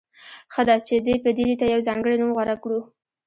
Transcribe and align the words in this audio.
ښه 0.53 0.61
ده 0.67 0.75
چې 0.87 0.95
دې 1.05 1.15
پدیدې 1.23 1.55
ته 1.61 1.65
یو 1.73 1.79
ځانګړی 1.87 2.15
نوم 2.21 2.31
غوره 2.35 2.55
کړو. 2.63 2.79